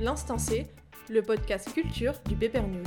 [0.00, 0.36] L'Instant
[1.10, 2.86] le podcast culture du Paper News.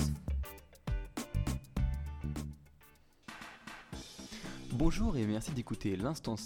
[4.72, 6.38] Bonjour et merci d'écouter l'Instant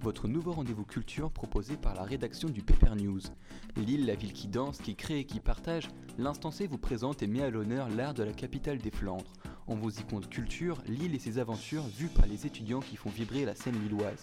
[0.00, 3.20] votre nouveau rendez-vous culture proposé par la rédaction du Paper News.
[3.74, 5.88] Lille, la ville qui danse, qui crée et qui partage,
[6.18, 9.32] l'Instant vous présente et met à l'honneur l'art de la capitale des Flandres.
[9.66, 13.10] On vous y compte culture, Lille et ses aventures vues par les étudiants qui font
[13.10, 14.22] vibrer la scène lilloise.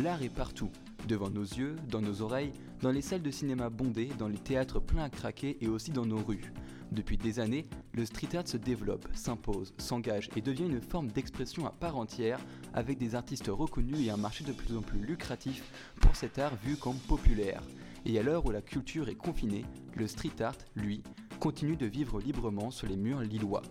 [0.00, 0.70] L'art est partout,
[1.08, 4.80] devant nos yeux, dans nos oreilles, dans les salles de cinéma bondées, dans les théâtres
[4.80, 6.52] pleins à craquer et aussi dans nos rues.
[6.90, 11.64] Depuis des années, le street art se développe, s'impose, s'engage et devient une forme d'expression
[11.64, 12.40] à part entière
[12.74, 15.62] avec des artistes reconnus et un marché de plus en plus lucratif
[16.00, 17.62] pour cet art vu comme populaire.
[18.04, 21.04] Et à l'heure où la culture est confinée, le street art, lui,
[21.38, 23.62] continue de vivre librement sur les murs lillois.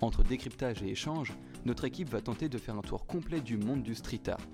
[0.00, 1.32] Entre décryptage et échange,
[1.64, 4.46] notre équipe va tenter de faire un tour complet du monde du street art.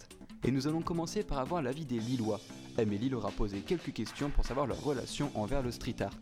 [0.45, 2.41] Et nous allons commencer par avoir l'avis des Lillois.
[2.79, 6.17] Amélie leur a posé quelques questions pour savoir leur relation envers le street art.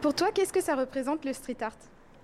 [0.00, 1.72] Pour toi, qu'est-ce que ça représente le street art?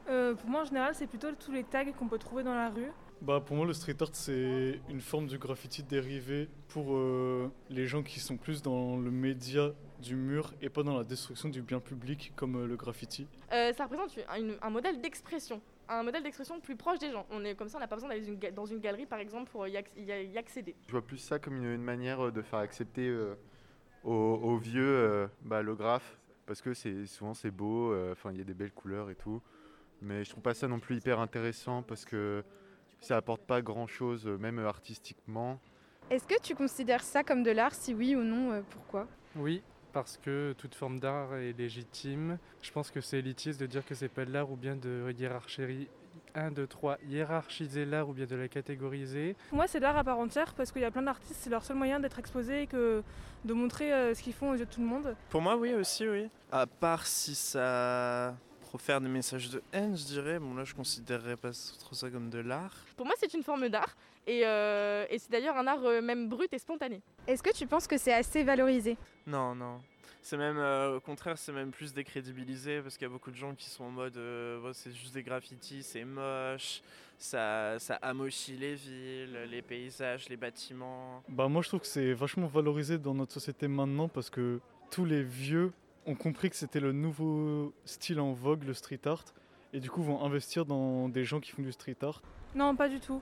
[0.09, 2.69] Euh, pour moi, en général, c'est plutôt tous les tags qu'on peut trouver dans la
[2.69, 2.91] rue.
[3.23, 7.87] Bah pour moi le street art c'est une forme du graffiti dérivé pour euh, les
[7.87, 11.61] gens qui sont plus dans le média du mur et pas dans la destruction du
[11.61, 13.27] bien public comme euh, le graffiti.
[13.53, 15.61] Euh, ça représente une- un modèle d'expression,
[15.91, 17.27] un modèle d'expression plus proche des gens.
[17.31, 19.67] On est comme ça, on n'a pas besoin d'aller dans une galerie par exemple pour
[19.67, 20.77] y, acc- y accéder.
[20.87, 23.35] Je vois plus ça comme une, une manière euh, de faire accepter euh,
[24.05, 28.31] aux, aux vieux euh, bah, le graphe, parce que c'est souvent c'est beau, euh, enfin
[28.33, 29.43] il y a des belles couleurs et tout.
[30.03, 32.43] Mais je trouve pas ça non plus hyper intéressant parce que
[33.01, 35.61] ça apporte pas grand chose, même euh, artistiquement.
[36.09, 37.75] Est-ce que tu considères ça comme de l'art?
[37.75, 39.07] Si oui ou non, euh, pourquoi?
[39.37, 42.39] Oui, parce que toute forme d'art est légitime.
[42.63, 45.13] Je pense que c'est élitiste de dire que c'est pas de l'art ou bien de
[45.17, 45.89] hiérarchiser
[46.35, 49.37] 1, 2, 3, hiérarchiser l'art ou bien de la catégoriser.
[49.49, 51.51] Pour moi, c'est de l'art à part entière parce qu'il y a plein d'artistes, c'est
[51.51, 53.03] leur seul moyen d'être exposés et que
[53.45, 55.17] de montrer euh, ce qu'ils font aux yeux de tout le monde.
[55.31, 56.29] Pour moi, oui, aussi, oui.
[56.53, 60.39] À part si ça profère des messages de haine, je dirais.
[60.39, 61.51] Bon, là, je considérerais pas
[61.81, 62.77] trop ça comme de l'art.
[62.97, 66.29] Pour moi, c'est une forme d'art et, euh, et c'est d'ailleurs un art euh, même
[66.29, 67.03] brut et spontané.
[67.27, 68.97] Est-ce que tu penses que c'est assez valorisé?
[69.27, 69.81] Non, non.
[70.23, 73.37] C'est même, euh, au contraire, c'est même plus décrédibilisé parce qu'il y a beaucoup de
[73.37, 76.83] gens qui sont en mode euh, c'est juste des graffitis, c'est moche,
[77.19, 81.23] ça, ça amochit les villes, les paysages, les bâtiments.
[81.29, 84.61] Bah moi je trouve que c'est vachement valorisé dans notre société maintenant parce que
[84.91, 85.73] tous les vieux
[86.07, 89.25] ont compris que c'était le nouveau style en vogue, le street art,
[89.73, 92.23] et du coup vont investir dans des gens qui font du street art.
[92.55, 93.21] Non, pas du tout.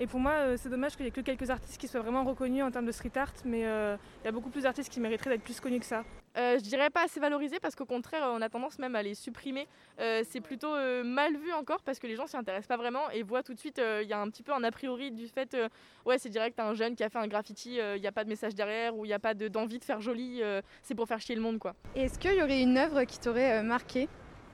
[0.00, 2.24] Et pour moi, euh, c'est dommage qu'il n'y ait que quelques artistes qui soient vraiment
[2.24, 4.98] reconnus en termes de street art, mais euh, il y a beaucoup plus d'artistes qui
[4.98, 6.02] mériteraient d'être plus connus que ça.
[6.36, 9.14] Euh, je dirais pas assez valorisé parce qu'au contraire, on a tendance même à les
[9.14, 9.68] supprimer.
[10.00, 13.08] Euh, c'est plutôt euh, mal vu encore parce que les gens s'y intéressent pas vraiment
[13.10, 15.12] et voient tout de suite, euh, il y a un petit peu un a priori
[15.12, 15.68] du fait, euh,
[16.04, 18.28] ouais, c'est direct un jeune qui a fait un graffiti, il n'y a pas de
[18.28, 21.06] message derrière ou il n'y a pas de- d'envie de faire joli, euh, c'est pour
[21.06, 21.74] faire chier le monde quoi.
[21.94, 24.08] Est-ce qu'il y aurait une œuvre qui t'aurait euh, marqué?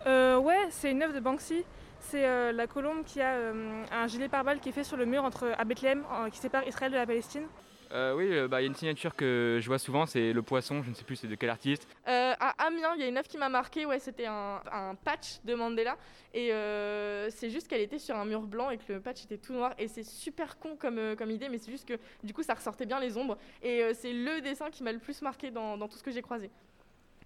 [0.06, 1.64] Euh, ouais, c'est une œuvre de Banksy.
[2.02, 5.04] C'est euh, la colombe qui a euh, un gilet pare-balles qui est fait sur le
[5.04, 7.46] mur entre, à Bethléem, en- qui sépare Israël de la Palestine.
[7.92, 10.42] Euh, oui, euh, bah, il y a une signature que je vois souvent, c'est le
[10.42, 11.88] poisson, je ne sais plus c'est de quel artiste.
[12.06, 14.94] Euh, à Amiens, il y a une œuvre qui m'a marqué, ouais, c'était un, un
[14.94, 15.96] patch de Mandela.
[16.32, 19.38] Et euh, c'est juste qu'elle était sur un mur blanc et que le patch était
[19.38, 19.74] tout noir.
[19.78, 22.54] Et c'est super con comme, euh, comme idée, mais c'est juste que du coup ça
[22.54, 23.36] ressortait bien les ombres.
[23.62, 26.12] Et euh, c'est le dessin qui m'a le plus marqué dans, dans tout ce que
[26.12, 26.50] j'ai croisé.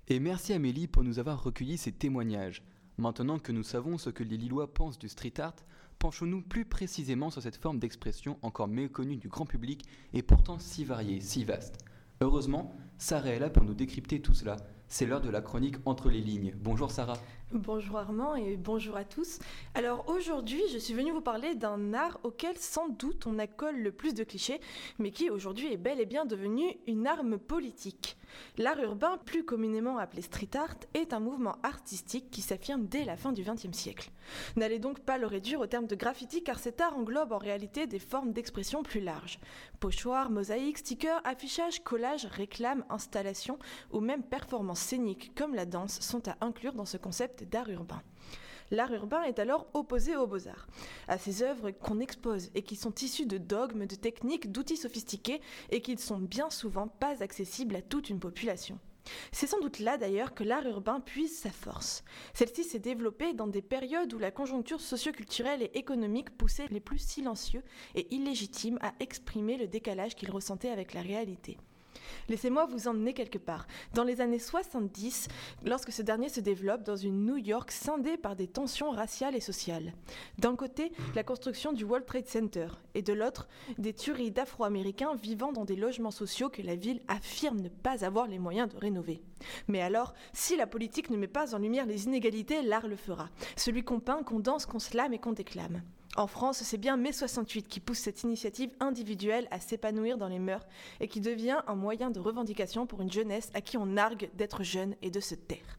[0.08, 2.62] Et merci Amélie pour nous avoir recueilli ces témoignages.
[2.96, 5.56] Maintenant que nous savons ce que les Lillois pensent du street art,
[5.98, 10.84] penchons-nous plus précisément sur cette forme d'expression encore méconnue du grand public et pourtant si
[10.84, 11.84] variée, si vaste?
[12.20, 14.56] Heureusement, Sarah est là pour nous décrypter tout cela.
[14.88, 16.54] C'est l'heure de la chronique Entre les lignes.
[16.60, 17.18] Bonjour Sarah.
[17.54, 19.38] Bonjour Armand et bonjour à tous.
[19.74, 23.92] Alors aujourd'hui, je suis venue vous parler d'un art auquel sans doute on accole le
[23.92, 24.60] plus de clichés,
[24.98, 28.16] mais qui aujourd'hui est bel et bien devenu une arme politique.
[28.58, 33.16] L'art urbain, plus communément appelé street art, est un mouvement artistique qui s'affirme dès la
[33.16, 34.10] fin du XXe siècle.
[34.56, 37.86] N'allez donc pas le réduire au terme de graffiti car cet art englobe en réalité
[37.86, 39.38] des formes d'expression plus larges.
[39.78, 43.58] Pochoirs, mosaïques, stickers, affichages, collages, réclames, installations
[43.92, 48.02] ou même performances scéniques comme la danse sont à inclure dans ce concept d'art urbain.
[48.70, 50.66] L'art urbain est alors opposé aux beaux-arts,
[51.06, 55.40] à ces œuvres qu'on expose et qui sont issues de dogmes, de techniques, d'outils sophistiqués
[55.70, 58.78] et qui ne sont bien souvent pas accessibles à toute une population.
[59.32, 62.04] C'est sans doute là d'ailleurs que l'art urbain puise sa force.
[62.32, 66.98] Celle-ci s'est développée dans des périodes où la conjoncture socioculturelle et économique poussait les plus
[66.98, 67.62] silencieux
[67.94, 71.58] et illégitimes à exprimer le décalage qu'ils ressentaient avec la réalité.
[72.28, 73.66] Laissez-moi vous emmener quelque part.
[73.94, 75.28] Dans les années 70,
[75.64, 79.40] lorsque ce dernier se développe dans une New York scindée par des tensions raciales et
[79.40, 79.92] sociales.
[80.38, 83.48] D'un côté, la construction du World Trade Center, et de l'autre,
[83.78, 88.26] des tueries d'Afro-Américains vivant dans des logements sociaux que la ville affirme ne pas avoir
[88.26, 89.22] les moyens de rénover.
[89.68, 93.28] Mais alors, si la politique ne met pas en lumière les inégalités, l'art le fera.
[93.56, 95.82] Celui qu'on peint, qu'on danse, qu'on slame et qu'on déclame.
[96.16, 100.38] En France, c'est bien mai 68 qui pousse cette initiative individuelle à s'épanouir dans les
[100.38, 100.64] mœurs
[101.00, 104.62] et qui devient un moyen de revendication pour une jeunesse à qui on nargue d'être
[104.62, 105.78] jeune et de se taire.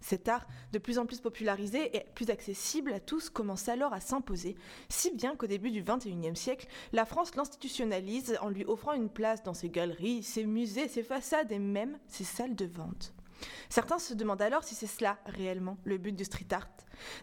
[0.00, 4.00] Cet art, de plus en plus popularisé et plus accessible à tous, commence alors à
[4.00, 4.56] s'imposer,
[4.88, 9.42] si bien qu'au début du XXIe siècle, la France l'institutionnalise en lui offrant une place
[9.44, 13.12] dans ses galeries, ses musées, ses façades et même ses salles de vente.
[13.68, 16.68] Certains se demandent alors si c'est cela réellement le but du street art,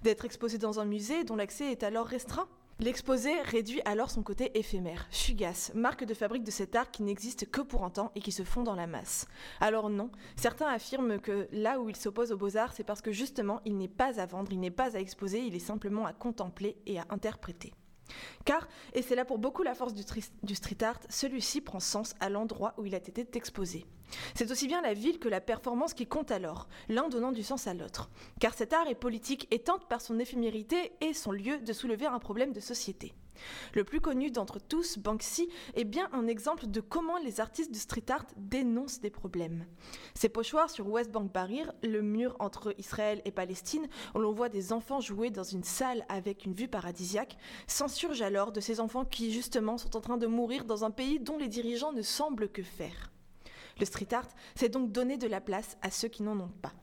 [0.04, 2.48] d'être exposé dans un musée dont l'accès est alors restreint.
[2.80, 7.50] L'exposé réduit alors son côté éphémère, fugace, marque de fabrique de cet art qui n'existe
[7.50, 9.28] que pour un temps et qui se fond dans la masse.
[9.62, 13.62] Alors non, certains affirment que là où il s'oppose aux beaux-arts, c'est parce que justement
[13.64, 16.76] il n'est pas à vendre, il n'est pas à exposer, il est simplement à contempler
[16.86, 17.74] et à interpréter.
[18.46, 20.04] Car, et c'est là pour beaucoup la force du,
[20.56, 23.86] street art, celui-ci prend sens à l'endroit où il a été exposé.
[24.36, 27.68] C'est aussi bien la ville que la performance qui compte alors, l'un donnant du sens
[27.68, 28.10] à l'autre.
[28.40, 32.06] Car cet art est politique et tente par son éphémérité et son lieu de soulever
[32.06, 33.14] un problème de société.
[33.74, 37.78] Le plus connu d'entre tous, Banksy, est bien un exemple de comment les artistes de
[37.78, 39.66] street art dénoncent des problèmes.
[40.14, 44.50] Ces pochoirs sur West Bank Barrier, le mur entre Israël et Palestine, où l'on voit
[44.50, 47.38] des enfants jouer dans une salle avec une vue paradisiaque,
[47.68, 51.20] s'insurgent alors de ces enfants qui, justement, sont en train de mourir dans un pays
[51.20, 53.12] dont les dirigeants ne semblent que faire.
[53.80, 56.74] Le street art, c'est donc donner de la place à ceux qui n'en ont pas.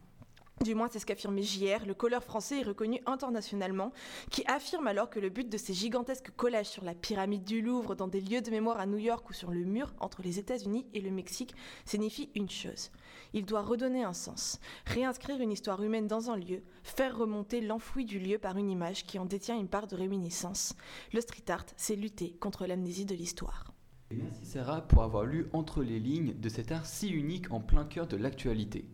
[0.60, 3.93] Du moins, c'est ce qu'affirmait JR, le colleur français est reconnu internationalement,
[4.31, 7.96] qui affirme alors que le but de ces gigantesques collages sur la pyramide du Louvre,
[7.96, 10.87] dans des lieux de mémoire à New York ou sur le mur entre les États-Unis
[10.94, 12.93] et le Mexique, signifie une chose.
[13.32, 18.05] Il doit redonner un sens, réinscrire une histoire humaine dans un lieu, faire remonter l'enfoui
[18.05, 20.76] du lieu par une image qui en détient une part de réminiscence.
[21.12, 23.72] Le street art, c'est lutter contre l'amnésie de l'histoire.
[24.12, 27.84] Merci Sarah pour avoir lu entre les lignes de cet art si unique en plein
[27.84, 28.87] cœur de l'actualité.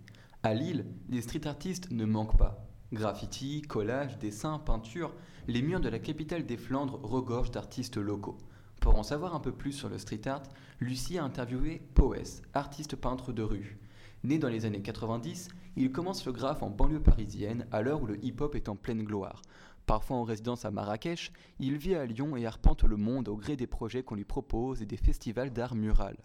[0.44, 2.64] À Lille, les street artistes ne manquent pas.
[2.92, 5.12] Graffiti, collage, dessins, peinture,
[5.48, 8.38] les murs de la capitale des Flandres regorgent d'artistes locaux.
[8.80, 10.44] Pour en savoir un peu plus sur le street art,
[10.78, 13.80] Lucie a interviewé Poes, artiste peintre de rue.
[14.22, 18.06] Né dans les années 90, il commence le graphe en banlieue parisienne à l'heure où
[18.06, 19.42] le hip-hop est en pleine gloire.
[19.86, 23.56] Parfois en résidence à Marrakech, il vit à Lyon et arpente le monde au gré
[23.56, 26.16] des projets qu'on lui propose et des festivals d'art mural.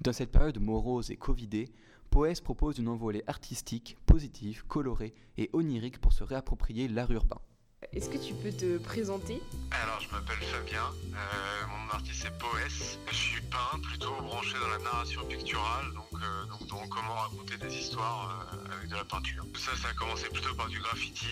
[0.00, 1.72] Dans cette période morose et covidée,
[2.10, 7.40] Poès propose une envolée artistique, positive, colorée et onirique pour se réapproprier l'art urbain.
[7.92, 9.40] Est-ce que tu peux te présenter?
[9.70, 12.98] Alors, je m'appelle Fabien, euh, mon nom d'artiste c'est Poès.
[13.08, 17.56] Je suis peintre, plutôt branché dans la narration picturale, donc, euh, donc dans comment raconter
[17.58, 19.44] des histoires euh, avec de la peinture.
[19.56, 21.26] Ça, ça a commencé plutôt par du graffiti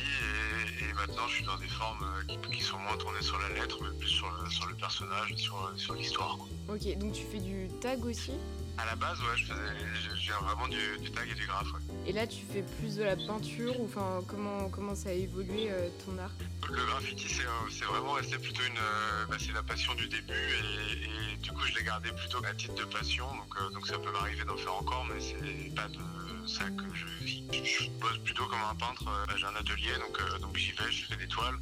[0.81, 2.07] et, maintenant je suis dans des formes
[2.53, 5.37] qui, sont moins tournées sur la lettre, mais plus sur le, sur le personnage et
[5.37, 6.39] sur, sur l'histoire.
[6.69, 8.33] Ok, donc tu fais du tag aussi?
[8.79, 11.69] À la base, ouais, je faisais vraiment du, tag et du graphe.
[12.07, 15.71] Et là, tu fais plus de la peinture ou enfin comment comment ça a évolué
[15.71, 16.31] euh, ton art?
[16.69, 21.37] Le graffiti, c'est vraiment resté plutôt une, euh, bah, c'est la passion du début et,
[21.39, 23.27] du coup, je l'ai gardé plutôt à titre de passion.
[23.27, 26.85] Donc, euh, donc ça peut m'arriver d'en faire encore, mais c'est pas de ça que
[26.95, 27.45] je vis.
[27.53, 29.05] Je, bosse plutôt comme un peintre.
[29.37, 31.59] J'ai un atelier, donc, donc j'y vais, je fais des toiles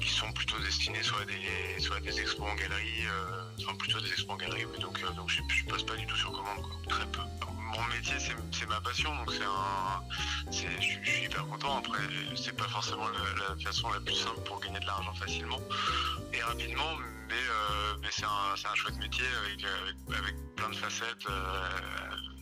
[0.00, 3.04] qui sont plutôt destinées soit à des, soit des expos en galerie,
[3.60, 6.16] enfin plutôt des expos en galerie, oui, donc, donc je, je bosse pas du tout
[6.16, 7.20] sur commande, très peu.
[7.50, 10.02] Mon métier, c'est ma passion, donc c'est un,
[10.50, 11.78] je, suis hyper content.
[11.78, 12.02] Après,
[12.36, 15.60] c'est pas forcément la, façon la plus simple pour gagner de l'argent facilement
[16.32, 16.96] et rapidement,
[17.28, 19.64] mais, euh, mais c'est un, un, chouette métier avec,
[20.16, 21.68] avec, plein de facettes, euh,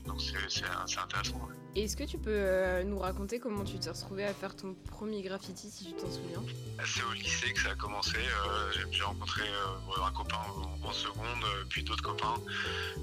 [0.07, 1.49] donc c'est intéressant.
[1.75, 5.23] Est-ce que tu peux euh, nous raconter comment tu t'es retrouvé à faire ton premier
[5.23, 6.43] graffiti, si tu t'en souviens?
[6.85, 8.19] C'est au lycée que ça a commencé.
[8.19, 10.37] Euh, j'ai rencontré euh, un copain
[10.83, 12.35] en, seconde, puis d'autres copains.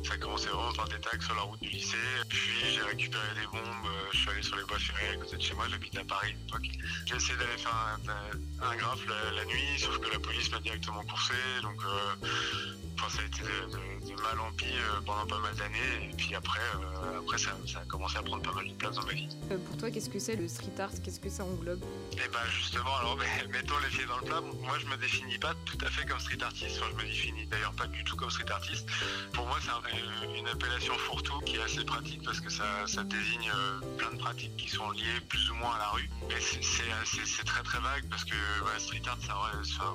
[0.05, 1.97] Ça a commencé vraiment par des tags sur la route du lycée.
[2.29, 2.39] Puis
[2.71, 3.91] j'ai récupéré des bombes.
[4.11, 5.65] je suis allé sur les bois ferrés à côté de chez moi.
[5.67, 6.69] J'habite à Paris à l'époque.
[7.07, 7.97] J'ai essayé d'aller faire
[8.61, 11.33] un, graphe la, nuit, sauf que la police m'a directement coursé.
[13.07, 14.65] Ça a été de, mal en pis
[15.05, 16.09] pendant pas mal d'années.
[16.11, 16.59] Et puis après,
[17.17, 19.29] après ça, ça a commencé à prendre pas mal de place dans ma vie.
[19.51, 20.91] Euh, pour toi, qu'est-ce que c'est le street art?
[21.03, 21.83] Qu'est-ce que ça englobe?
[22.13, 23.17] Eh ben justement, alors
[23.51, 24.41] mettons les pieds dans le plat.
[24.41, 26.79] Moi, je me définis pas tout à fait comme street artiste.
[26.81, 28.87] Enfin, je me définis d'ailleurs pas du tout comme street artiste.
[29.33, 32.63] Pour moi, c'est une appellation fourre-tout qui est assez pratique parce que ça,
[33.03, 36.09] désigne euh, plein de pratiques qui sont liées plus ou moins à la rue.
[36.27, 38.35] Mais c'est très très vague parce que
[38.77, 39.35] street art, ça,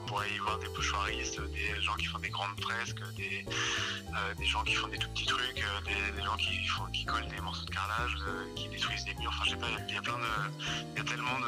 [0.02, 2.56] on pourrait y voir des pochoiristes, des gens qui font des grandes
[3.02, 7.40] euh, des gens qui font des tout petits trucs, euh, des, gens qui, collent des
[7.40, 9.30] morceaux de carrelage, euh, qui détruisent des murs.
[9.34, 11.38] Enfin, je sais pas, il y a plein de, y a tellement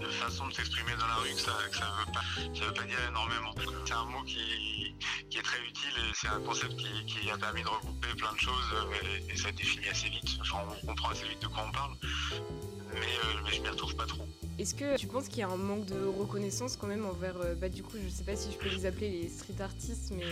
[0.00, 2.84] de, façons de s'exprimer dans la rue que ça, que ça veut pas, veut pas
[2.84, 3.54] dire énormément.
[3.84, 4.94] C'est un mot qui,
[5.30, 8.38] qui est très utile et c'est un concept qui, a permis de regrouper plein de
[8.38, 10.38] choses et, et ça définit assez vite.
[10.40, 11.94] Enfin, on comprend assez vite de quoi on parle,
[12.94, 14.26] mais, euh, mais je m'y retrouve pas trop.
[14.58, 17.54] Est-ce que tu penses qu'il y a un manque de reconnaissance quand même envers, euh,
[17.54, 20.24] bah du coup je sais pas si je peux les appeler les street artistes, mais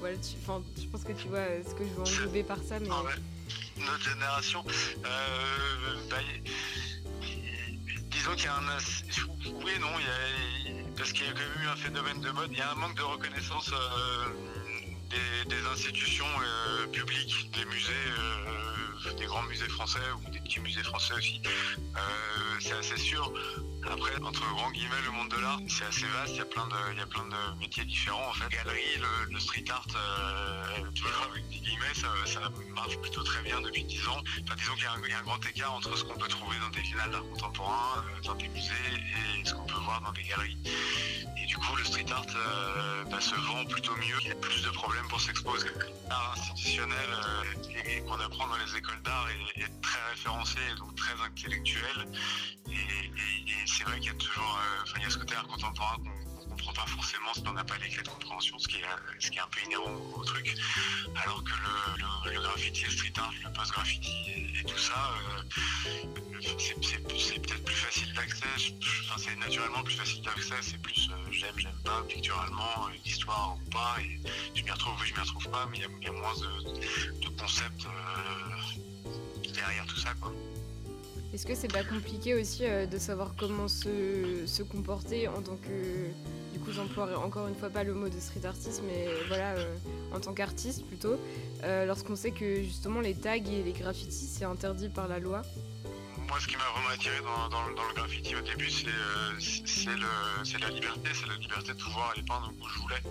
[0.00, 2.58] voilà, tu, enfin, je pense que tu vois euh, ce que je veux englober par
[2.62, 6.16] ça, mais notre génération, euh, bah,
[8.10, 8.78] disons qu'il y a un.
[9.64, 12.30] Oui non, il y a- parce qu'il y a quand même eu un phénomène de
[12.30, 14.24] mode, il y a un manque de reconnaissance euh,
[15.10, 18.77] des, des institutions euh, publiques, des musées, euh,
[19.16, 21.40] des grands musées français ou des petits musées français aussi.
[21.46, 22.00] Euh,
[22.60, 23.32] c'est assez sûr.
[23.90, 26.66] Après, entre grands guillemets, le monde de l'art, c'est assez vaste, il y a plein
[26.66, 28.48] de, il y a plein de métiers différents en fait.
[28.50, 32.08] Galerie, le, street art, euh, toujours avec des guillemets, ça,
[32.74, 34.22] marche plutôt très bien depuis 10 ans.
[34.44, 36.80] Enfin, disons qu'il y, a un- grand écart entre ce qu'on peut trouver dans des
[36.80, 38.72] villas d'art contemporain, euh, dans des musées,
[39.40, 40.58] et ce qu'on peut voir dans des galeries.
[41.42, 44.16] Et du coup, le street art euh, bah, se vend plutôt mieux.
[44.22, 45.68] Il y a plus de problèmes pour s'exposer.
[46.10, 52.06] L'art institutionnel euh, qu'on apprend dans les écoles d'art est, très référencé, donc très intellectuel.
[52.70, 53.08] Et
[53.78, 55.96] c'est vrai qu'il y a toujours, euh, enfin, il y a ce côté art contemporain
[55.98, 58.78] qu'on qu'on comprend pas forcément si on n'a pas les clés de compréhension, ce qui
[58.78, 60.52] est, euh, ce qui est un peu inhérent au, truc.
[61.22, 61.50] Alors que
[62.30, 65.42] le, graffiti, le street art, le post-graffiti et, et tout ça, euh,
[66.58, 66.74] c'est
[67.40, 68.46] peut-être plus facile d'accès.
[69.16, 70.54] C'est naturellement plus facile d'accès.
[70.62, 73.96] C'est plus j'aime, j'aime pas, picturalement, l'histoire ou pas.
[74.00, 74.20] Et
[74.56, 77.28] je m'y retrouve ou je m'y retrouve pas, mais il y a- moins de, de
[77.40, 77.86] concepts
[79.54, 80.32] derrière tout ça, quoi.
[81.34, 86.08] Est-ce que c'est pas compliqué aussi euh, de savoir comment se, comporter en tant que.
[86.54, 89.74] Du coup, j'emploierai encore une fois pas le mot de street artiste, mais voilà, euh,
[90.12, 91.16] en tant qu'artiste plutôt,
[91.62, 95.42] euh, lorsqu'on sait que justement les tags et les graffitis c'est interdit par la loi.
[96.28, 100.68] Moi, ce qui m'a vraiment attiré dans, le graffiti au début, c'est euh, c'est- la
[100.68, 103.02] liberté, c'est la liberté de pouvoir aller peindre où je voulais.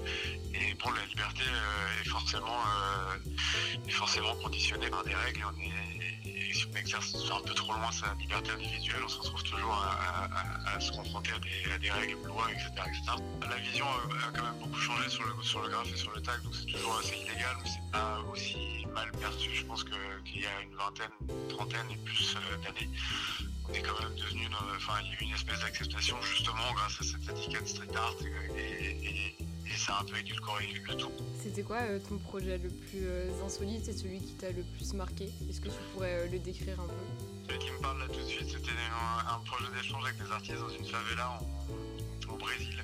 [0.53, 5.43] Et bon, la liberté euh, est, forcément, euh, est forcément conditionnée par des règles.
[5.61, 9.73] Et, si on exerce un peu trop loin sa liberté individuelle, on se retrouve toujours
[9.73, 12.71] à, se confronter à des, des règles, lois, etc..
[13.49, 16.41] La vision a, quand même beaucoup changé sur le, sur graphe et sur le tag,
[16.43, 19.49] donc c'est toujours assez illégal, mais c'est pas aussi mal perçu.
[19.53, 21.11] Je pense qu'il y a une vingtaine,
[21.49, 22.89] trentaine et plus d'années,
[23.69, 26.71] on est quand même devenu, dans- enfin, il y a eu une espèce d'acceptation justement
[26.73, 28.15] grâce à cette étiquette street art
[28.55, 29.37] et, et- et-
[29.69, 31.11] et ça a un peu édulcoré le tout.
[31.43, 34.93] C'était quoi euh, ton projet le plus euh, insolite et celui qui t'a le plus
[34.93, 35.29] marqué?
[35.49, 36.93] Est-ce que tu pourrais euh, le décrire un peu?
[37.47, 40.31] Celui qui me parle là tout de suite, c'était un, un projet d'échange avec des
[40.31, 41.47] artistes dans une favela en-
[42.29, 42.83] au Brésil,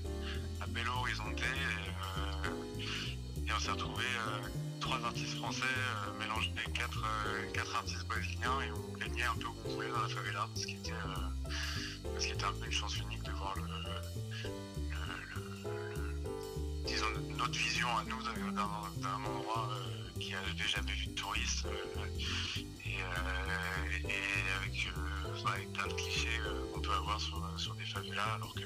[0.62, 1.39] à Belo Horizonte.
[1.39, 4.41] Et, euh, et on s'est retrouvés euh,
[4.79, 7.03] trois artistes français euh, mélangés quatre,
[7.53, 10.65] quatre artistes brésiliens et on baignait un peu où on voulait dans la favela, ce
[10.65, 10.91] qui était,
[12.19, 13.69] ce qui était un peu une chance unique de voir le, le-
[16.85, 17.05] disons,
[17.38, 18.33] notre vision à nous d'un-
[19.25, 19.69] endroit
[20.20, 21.65] qui n'avait jamais vu de touristes.
[21.65, 22.05] euh,
[22.86, 26.27] et, euh, et avec, euh, bah, avec plein de clichés
[26.74, 28.62] qu'on peut avoir sur, sur des favelas, alors que,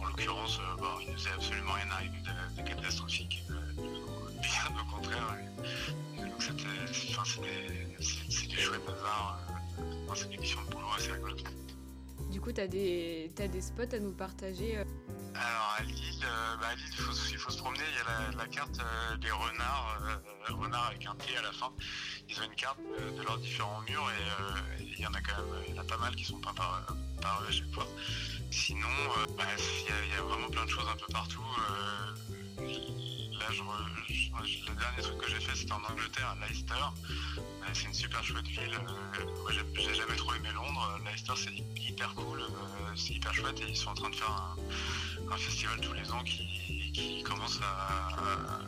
[0.00, 5.36] en l'occurrence, bon, il ne faisait absolument rien arrivé de, de catastrophique, bien au contraire.
[6.38, 6.52] C'est
[8.30, 9.40] c'est du chouette hasard,
[9.78, 11.44] euh, dans cette émission de boulot assez rigolote.
[12.30, 14.78] Du coup, des, t'as des spots à nous partager
[15.38, 17.82] Alors à Lille, euh, bah, à Lille, il faut, se promener.
[17.90, 21.52] Il y a la, carte euh, des renards, euh, renards avec un T à la
[21.52, 21.70] fin.
[22.28, 25.86] Ils ont une carte de leurs différents murs et il y en a quand même,
[25.86, 26.82] pas mal qui sont peints par,
[27.42, 27.86] eux à chaque fois.
[28.50, 28.88] Sinon,
[29.38, 31.44] il y, a- vraiment plein de choses un peu partout.
[32.58, 36.74] là, je re- le dernier truc que j'ai fait, c'était en Angleterre, à Leicester.
[37.72, 38.78] C'est une super chouette ville.
[39.74, 41.00] j'ai jamais trop aimé Londres.
[41.04, 42.42] Leicester, c'est hyper cool.
[42.96, 44.56] c'est hyper chouette et ils sont en train de faire un,
[45.30, 48.60] un festival tous les ans qui, commence à,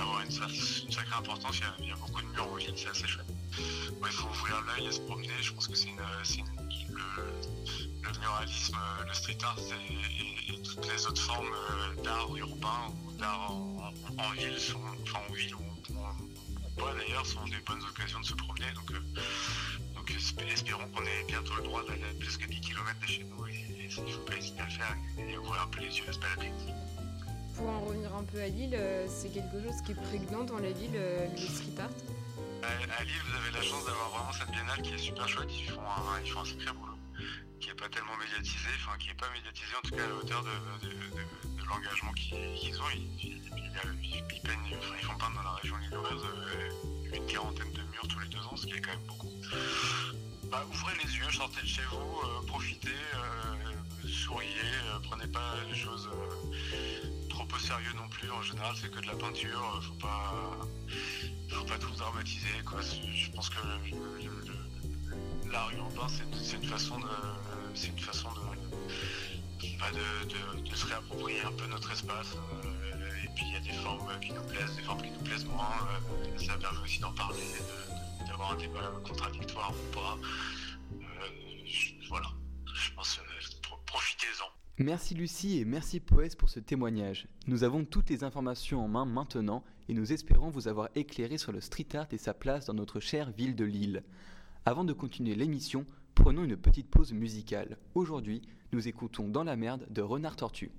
[0.00, 1.60] avoir une, sac- une sacrée importance.
[1.80, 3.26] Il y, a, beaucoup de murs en ville, c'est assez chouette.
[3.58, 5.28] Il faut ouvrir l'œil et se promener.
[5.40, 5.88] Je pense que c'est
[6.88, 6.98] le,
[8.02, 8.76] le muralisme,
[9.06, 14.22] le street art et, toutes les autres formes euh, d'art urbain ou d'art en, en-
[14.24, 15.62] en ville, sont, enfin en ville ou,
[15.94, 18.70] ou pas d'ailleurs, sont des bonnes occasions de se promener.
[18.74, 19.00] Donc, euh,
[20.50, 23.36] espérons qu'on ait bientôt le droit d'aller à plus que 10 km de chez nous
[23.96, 26.12] il ne faut pas hésiter à le faire et, ouvrir un peu les yeux à
[26.12, 26.50] se balader.
[27.56, 30.58] Pour en revenir un peu à Lille, euh, c'est quelque chose qui est prégnant dans
[30.58, 31.88] la ville, euh, le street art.
[32.62, 35.48] À, à Lille, vous avez la chance d'avoir vraiment cette biennale qui est super chouette.
[35.58, 36.98] Ils font un, ils font un sacré boulot,
[37.60, 40.14] qui n'est pas tellement médiatisé, enfin qui n'est pas médiatisé en tout cas à la
[40.16, 42.90] hauteur de, de- de- de l'engagement qu'ils ont.
[42.94, 43.42] Ils, ils-
[44.42, 48.28] peignent- enfin, ils font peindre dans la région lilloise euh, quarantaine de murs tous les
[48.28, 49.32] deux ans, ce qui est quand même beaucoup.
[50.50, 54.46] Bah, ouvrez les yeux, sortez de chez vous, euh, profitez, euh, souriez,
[54.88, 56.08] euh, prenez pas les choses
[57.28, 58.30] trop au sérieux non plus.
[58.30, 60.34] En général, c'est que de la peinture, faut pas,
[61.50, 62.62] faut pas tout dramatiser.
[62.64, 62.80] Quoi.
[62.80, 63.56] Je pense que
[65.50, 67.08] l'art urbain, c'est une façon de,
[67.74, 72.36] c'est une façon de, bah, de, se réapproprier un peu notre espace.
[73.24, 75.46] et puis il y a des formes qui nous plaisent, des formes qui nous plaisent
[75.46, 75.88] moins.
[76.38, 77.95] ça permet aussi d'en parler, de-
[84.78, 87.28] Merci Lucie et merci Poès pour ce témoignage.
[87.46, 91.50] Nous avons toutes les informations en main maintenant et nous espérons vous avoir éclairé sur
[91.50, 94.02] le street art et sa place dans notre chère ville de Lille.
[94.66, 97.78] Avant de continuer l'émission, prenons une petite pause musicale.
[97.94, 100.72] Aujourd'hui, nous écoutons Dans la merde de Renard Tortue.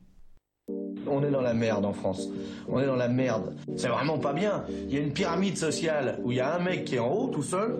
[1.09, 2.27] On est dans la merde en France.
[2.69, 3.55] On est dans la merde.
[3.75, 4.63] C'est vraiment pas bien.
[4.89, 7.11] Il y a une pyramide sociale où il y a un mec qui est en
[7.11, 7.77] haut tout seul,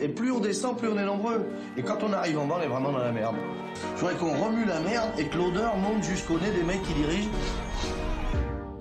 [0.00, 1.44] et plus on descend, plus on est nombreux.
[1.76, 3.36] Et quand on arrive en bas, on est vraiment dans la merde.
[3.96, 6.94] Je voudrais qu'on remue la merde et que l'odeur monte jusqu'au nez des mecs qui
[6.94, 7.30] dirigent.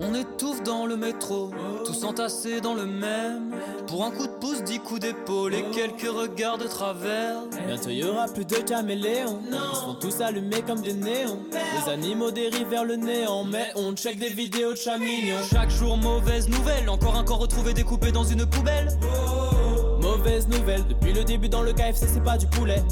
[0.04, 1.52] On étouffe dans le métro,
[1.86, 3.52] tous entassés dans le même.
[3.88, 7.36] Pour un coup de pouce, dix coups d'épaule et quelques regards de travers.
[7.68, 9.42] Bientôt y aura plus de caméléons.
[9.48, 11.40] Ils seront tous allumés comme des néons.
[11.52, 15.38] Les animaux dérivent vers le néant, mais on check des vidéos de chats mignons.
[15.52, 18.88] Chaque jour, mauvaise nouvelle, encore un corps retrouvé découpé dans une poubelle.
[20.02, 22.84] Mauvaise nouvelle, depuis le début dans le KFC c'est pas du poulet.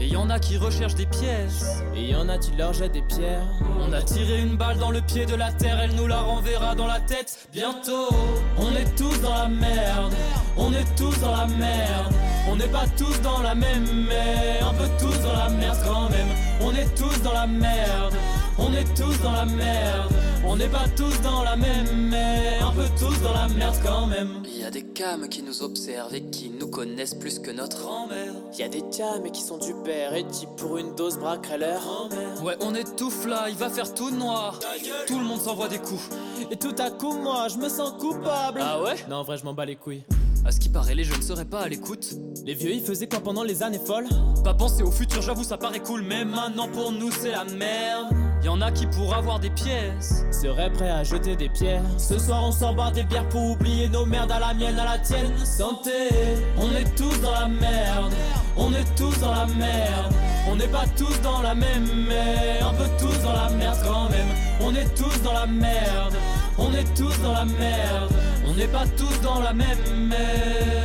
[0.00, 1.82] Et y en a qui recherchent des pièces.
[1.94, 3.46] Et y en a qui leur jettent des pierres.
[3.86, 6.74] On a tiré une balle dans le pied de la terre, elle nous la renverra
[6.74, 8.08] dans la tête bientôt.
[8.56, 10.14] On est tous dans la merde,
[10.56, 12.14] on est tous dans la merde.
[12.48, 16.08] On n'est pas tous dans la même, mais un peu tous dans la merde quand
[16.08, 16.28] même.
[16.62, 18.14] On est tous dans la merde,
[18.58, 20.12] on est tous dans la merde.
[20.46, 24.06] On n'est pas tous dans la même, mais un peu tous dans la merde quand
[24.06, 24.42] même.
[24.46, 27.78] Il y a des cams qui nous observent et qui nous connaissent plus que notre
[27.78, 28.32] grand-mère.
[28.58, 28.82] Y a des
[29.22, 32.42] mais qui sont du père et qui pour une dose braqueraient leur grand-mère.
[32.42, 34.58] Ouais, on étouffe là, il va faire tout noir.
[35.06, 36.08] Tout le monde s'envoie des coups.
[36.50, 38.60] Et tout à coup, moi, je me sens coupable.
[38.62, 38.96] Ah ouais?
[39.08, 40.04] Non, en vrai, je m'en bats les couilles.
[40.44, 42.14] À ce qui paraît, les jeunes seraient pas à l'écoute.
[42.44, 44.08] Les vieux, ils faisaient quoi pendant les années folles?
[44.42, 48.08] Pas penser au futur, j'avoue, ça paraît cool, mais maintenant pour nous, c'est la merde.
[48.42, 51.82] Y en a qui pour avoir des pièces seraient prêts à jeter des pierres.
[51.98, 54.84] Ce soir, on s'en bat des bières pour oublier nos merdes à la mienne, à
[54.84, 55.32] la tienne.
[55.44, 56.08] Santé,
[56.56, 58.14] on est tous dans la merde.
[58.56, 60.14] On est tous dans la merde.
[60.50, 64.08] On n'est pas tous dans la même, mais un peu tous dans la merde quand
[64.08, 64.28] même.
[64.62, 66.14] On est tous dans la merde.
[66.56, 68.12] On est tous dans la merde.
[68.46, 70.79] On n'est pas tous dans la même, mais.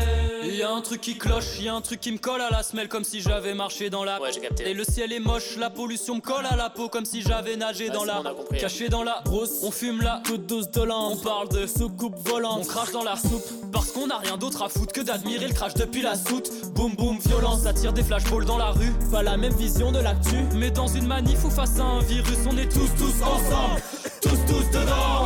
[0.66, 2.64] Y a un truc qui cloche, y a un truc qui me colle à la
[2.64, 4.20] semelle comme si j'avais marché dans la.
[4.20, 4.68] Ouais, j'ai capté.
[4.68, 7.56] Et le ciel est moche, la pollution me colle à la peau comme si j'avais
[7.56, 8.22] nagé Ouais, dans la.
[8.24, 8.34] bon.
[8.60, 9.60] Caché dans la Brousse.
[9.62, 11.20] On fume là, Toute douce de lampe.
[11.20, 12.62] on parle de Soucoupe volante.
[12.64, 15.54] On crache dans la soupe parce qu'on a rien d'autre à foutre que d'admirer le
[15.54, 16.50] crash depuis la soute.
[16.74, 18.92] Boum boum, violence, ça tire des flashballs dans la rue.
[19.12, 20.36] Pas la même vision de l'actu.
[20.56, 23.82] Mais dans une manif ou face à un virus, on est tous tous ensemble.
[24.20, 25.26] Tous tous dedans.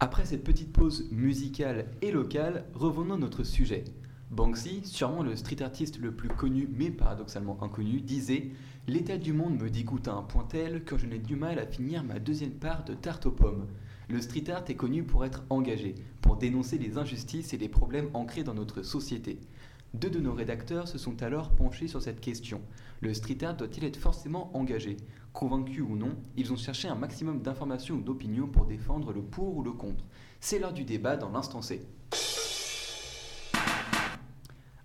[0.00, 3.84] Après cette petite pause musicale et locale, revenons à notre sujet.
[4.30, 8.50] Banksy, sûrement le street artiste le plus connu mais paradoxalement inconnu, disait
[8.88, 11.66] L'état du monde me dégoûte à un point tel que je n'ai du mal à
[11.66, 13.66] finir ma deuxième part de tarte aux pommes.
[14.08, 18.10] Le street art est connu pour être engagé, pour dénoncer les injustices et les problèmes
[18.14, 19.40] ancrés dans notre société.
[19.94, 22.60] Deux de nos rédacteurs se sont alors penchés sur cette question.
[23.00, 24.96] Le street art doit-il être forcément engagé?
[25.32, 29.56] Convaincus ou non, ils ont cherché un maximum d'informations ou d'opinions pour défendre le pour
[29.56, 30.04] ou le contre.
[30.40, 31.86] C'est l'heure du débat dans l'instant C.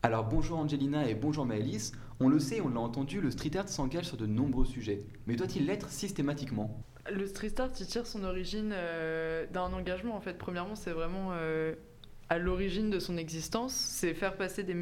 [0.04, 1.94] Alors bonjour Angelina et bonjour Maëlys.
[2.20, 5.06] On le sait, on l'a entendu, le street art s'engage sur de nombreux sujets.
[5.26, 6.84] Mais doit-il l'être systématiquement?
[7.10, 10.16] Le street art, il tire son origine euh, d'un engagement.
[10.16, 11.74] En fait, premièrement, c'est vraiment euh,
[12.30, 13.74] à l'origine de son existence.
[13.74, 14.74] C'est faire passer des,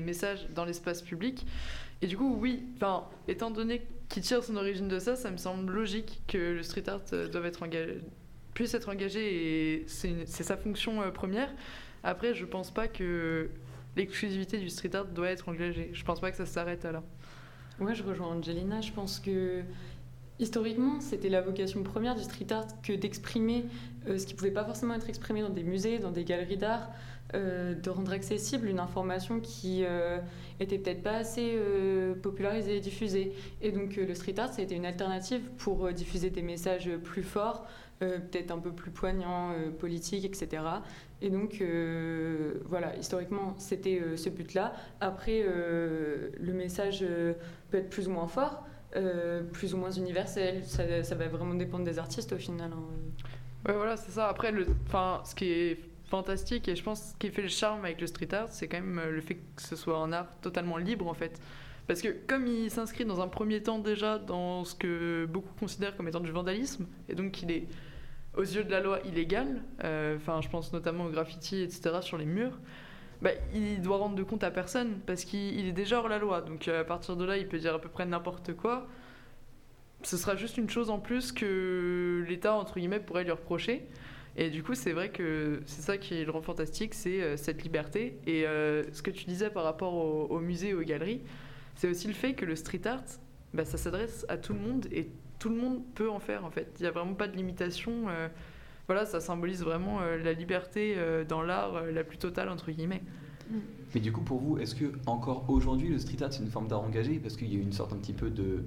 [0.00, 1.46] messages dans l'espace public.
[2.02, 5.36] Et du coup, oui, enfin, étant donné qu'il tire son origine de ça, ça me
[5.36, 8.00] semble logique que le street art euh, doive être engagé,
[8.54, 11.50] puisse être engagé et c'est sa fonction euh, première.
[12.04, 13.50] Après, je pense pas que
[13.96, 15.90] l'exclusivité du street art doit être engagée.
[15.92, 17.02] Je pense pas que ça s'arrête à là.
[17.80, 18.80] Ouais, je rejoins Angelina.
[18.80, 19.62] Je pense que
[20.38, 23.64] historiquement, c'était la vocation première du street art que d'exprimer
[24.16, 26.90] ce qui ne pouvait pas forcément être exprimé dans des musées, dans des galeries d'art,
[27.34, 29.84] de rendre accessible une information qui
[30.60, 31.58] était peut-être pas assez
[32.22, 33.34] popularisée et diffusée.
[33.60, 37.22] Et donc le street art, ça a été une alternative pour diffuser des messages plus
[37.22, 37.66] forts,
[37.98, 40.62] peut-être un peu plus poignants, politiques, etc.
[41.20, 41.62] Et donc,
[42.64, 44.72] voilà, historiquement, c'était ce but-là.
[45.00, 47.04] Après, le message
[47.70, 48.64] peut être plus ou moins fort.
[48.96, 50.62] Euh, plus ou moins universel.
[50.64, 52.70] Ça, ça, va vraiment dépendre des artistes au final.
[52.72, 52.84] Hein.
[53.66, 54.28] Ouais, voilà, c'est ça.
[54.28, 54.66] Après, le,
[55.24, 58.32] ce qui est fantastique et je pense ce qui fait le charme avec le street
[58.32, 61.14] art, c'est quand même euh, le fait que ce soit un art totalement libre en
[61.14, 61.40] fait.
[61.86, 65.96] Parce que comme il s'inscrit dans un premier temps déjà dans ce que beaucoup considèrent
[65.96, 67.66] comme étant du vandalisme, et donc il est
[68.36, 71.98] aux yeux de la loi illégal, euh, enfin je pense notamment au graffiti, etc.
[72.00, 72.58] sur les murs,
[73.20, 76.40] bah, il doit rendre de compte à personne parce qu'il est déjà hors la loi.
[76.42, 78.86] Donc à partir de là, il peut dire à peu près n'importe quoi.
[80.02, 83.88] Ce sera juste une chose en plus que l'État, entre guillemets, pourrait lui reprocher.
[84.36, 87.64] Et du coup, c'est vrai que c'est ça qui le rend fantastique, c'est euh, cette
[87.64, 88.20] liberté.
[88.24, 91.22] Et euh, ce que tu disais par rapport au, musée et aux galeries,
[91.74, 93.02] c'est aussi le fait que le street art,
[93.52, 95.08] bah, ça s'adresse à tout le monde et
[95.40, 96.72] tout le monde peut en faire en fait.
[96.78, 98.08] Il n'y a vraiment pas de limitation.
[98.08, 98.28] Euh,
[98.86, 100.96] voilà, ça symbolise vraiment la liberté
[101.28, 103.02] dans l'art la plus totale, entre guillemets.
[103.94, 106.68] Mais du coup, pour vous, est-ce que encore aujourd'hui, le street art, c'est une forme
[106.68, 107.18] d'art engagé?
[107.18, 108.64] Parce qu'il y a une sorte un petit peu de...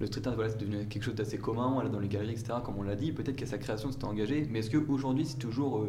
[0.00, 2.54] Le street art, voilà, c'est devenu quelque chose d'assez commun, voilà, dans les galeries, etc.,
[2.64, 3.12] comme on l'a dit.
[3.12, 4.46] Peut-être qu'à sa création, c'était engagé.
[4.50, 5.86] Mais est-ce qu'aujourd'hui, c'est toujours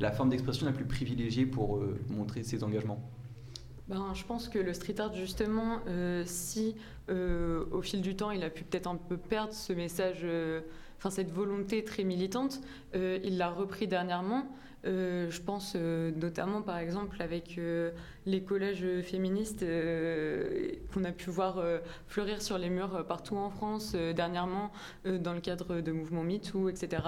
[0.00, 3.00] la forme d'expression la plus privilégiée pour montrer ses engagements?
[3.88, 5.78] Ben, je pense que le street art, justement,
[6.24, 6.74] si
[7.08, 10.26] au fil du temps, il a pu peut-être un peu perdre ce message
[11.04, 12.60] enfin cette volonté très militante,
[12.94, 14.48] euh, il l'a repris dernièrement.
[14.86, 17.58] Euh, je pense euh, notamment par exemple avec
[18.26, 19.64] les collèges féministes
[20.92, 21.62] qu'on a pu voir
[22.06, 24.70] fleurir sur les murs partout en France dernièrement
[25.04, 27.02] dans le cadre de mouvements MeToo, etc.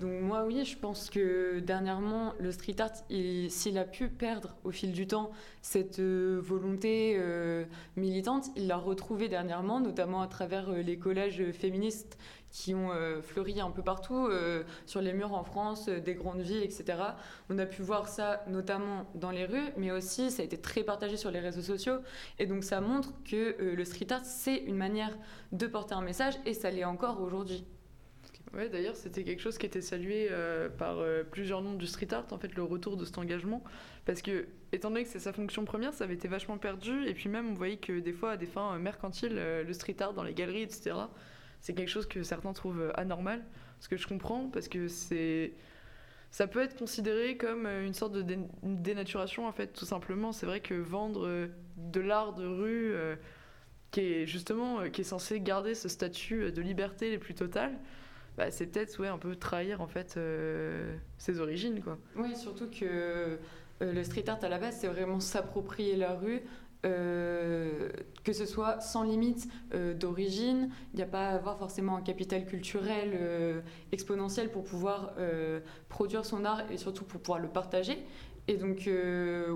[0.00, 4.70] Donc moi oui, je pense que dernièrement le street art, s'il a pu perdre au
[4.70, 5.30] fil du temps
[5.62, 7.18] cette volonté
[7.96, 12.18] militante, il l'a retrouvé dernièrement, notamment à travers les collèges féministes
[12.50, 16.14] qui ont euh, fleuri un peu partout, euh, sur les murs en France, euh, des
[16.14, 16.98] grandes villes, etc.
[17.50, 20.82] On a pu voir ça notamment dans les rues, mais aussi ça a été très
[20.82, 21.98] partagé sur les réseaux sociaux.
[22.38, 25.16] Et donc ça montre que le street art, c'est une manière
[25.52, 27.64] de porter un message, et ça l'est encore aujourd'hui.
[28.54, 30.30] Ouais, d'ailleurs, c'était quelque chose qui était salué
[30.78, 30.96] par
[31.30, 33.62] plusieurs noms du street art, en fait, le retour de cet engagement.
[34.06, 37.06] Parce que, étant donné que c'est sa fonction première, ça avait été vachement perdu.
[37.06, 40.14] Et puis même, on voyait que des fois, à des fins mercantiles, le street art
[40.14, 40.94] dans les galeries, etc.,
[41.60, 43.44] c'est quelque chose que certains trouvent euh, anormal.
[43.80, 45.52] Ce que je comprends, parce que c'est
[46.30, 48.24] ça peut être considéré comme euh, une sorte de
[48.62, 50.32] dénaturation en fait tout simplement.
[50.32, 52.94] C'est vrai que vendre euh, de l'art de rue
[53.90, 57.78] qui est justement qui est censé garder ce statut de liberté les plus totales
[58.36, 60.18] bah, c'est peut-être ouais, un peu trahir en fait
[61.18, 61.98] ses origines quoi.
[62.16, 63.38] Oui surtout que
[63.80, 66.42] le street art à la base c'est vraiment s'approprier la rue
[66.86, 67.90] euh,
[68.22, 72.02] que ce soit sans limite euh, d'origine, il n'y a pas à avoir forcément un
[72.02, 73.60] capital culturel euh,
[73.90, 75.14] exponentiel pour pouvoir
[75.88, 77.98] produire son art et surtout pour pouvoir le partager.
[78.50, 78.88] Et donc,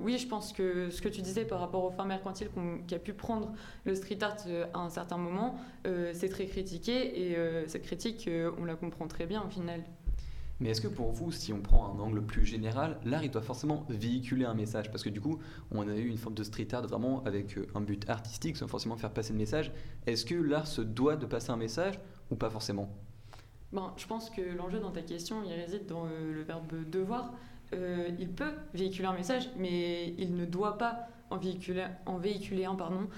[0.02, 2.50] oui, je pense que ce que tu disais par rapport aux fins mercantiles
[2.86, 3.52] qui a pu prendre
[3.84, 4.36] le street art
[4.74, 5.56] à un certain moment,
[6.12, 7.36] c'est très critiqué et
[7.68, 9.82] cette critique, on la comprend très bien au final.
[10.60, 13.42] Mais est-ce que pour vous, si on prend un angle plus général, l'art, il doit
[13.42, 14.90] forcément véhiculer un message?
[14.90, 15.40] Parce que du coup,
[15.72, 18.68] on a eu une forme de street art vraiment avec euh, un but artistique, sans
[18.68, 19.72] forcément faire passer le message.
[20.06, 21.98] Est-ce que l'art se doit de passer un message
[22.30, 22.88] ou pas forcément?
[23.72, 27.32] Ben, Je pense que l'enjeu dans ta question, il réside dans euh, le verbe devoir.
[27.72, 32.66] Euh, il peut véhiculer un message, mais il ne doit pas en véhiculer, en véhiculer
[32.66, 33.08] un pardon,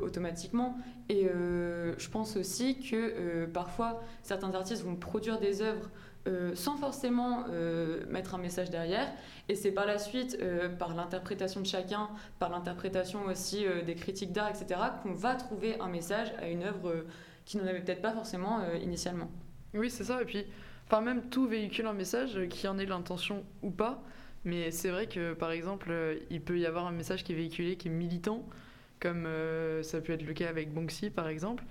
[0.00, 0.78] automatiquement.
[1.08, 5.90] Et je pense aussi que parfois, certains artistes vont produire des œuvres
[6.26, 9.12] euh, sans forcément euh, mettre un message derrière.
[9.50, 12.08] Et c'est par la suite, euh, par l'interprétation de chacun,
[12.38, 17.04] par l'interprétation aussi des critiques d'art, etc., qu'on va trouver un message à une œuvre
[17.44, 19.30] qui n'en avait peut-être pas forcément initialement.
[19.74, 20.22] Oui, c'est ça.
[20.22, 20.46] Et puis,
[20.86, 24.02] enfin, même tout véhicule un message, qui en ait l'intention ou pas.
[24.46, 25.92] Mais c'est vrai que, par exemple,
[26.30, 28.46] il peut y avoir un message qui est véhiculé, qui est militant,
[28.98, 29.28] comme
[29.82, 31.64] ça peut être le cas avec Banksy, par exemple.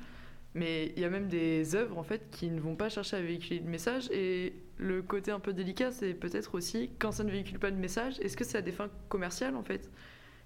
[0.55, 3.21] Mais il y a même des œuvres en fait qui ne vont pas chercher à
[3.21, 7.31] véhiculer de message et le côté un peu délicat c'est peut-être aussi quand ça ne
[7.31, 9.89] véhicule pas de message, est-ce que c'est à des fins commerciales en fait?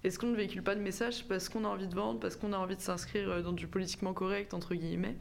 [0.04, 2.52] Est-ce qu'on ne véhicule pas de message parce qu'on a envie de vendre, parce qu'on
[2.52, 5.16] a envie de s'inscrire dans du politiquement correct entre guillemets?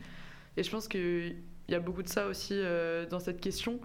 [0.55, 1.35] Et je pense qu'il
[1.67, 3.79] y a beaucoup de ça aussi euh, dans cette question.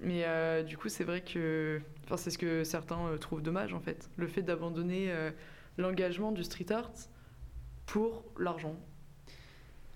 [0.00, 3.74] Mais euh, du coup c'est vrai que enfin, c'est ce que certains euh, trouvent dommage
[3.74, 5.12] en fait, le fait d'abandonner
[5.76, 6.92] l'engagement du street art
[7.84, 8.76] pour l'argent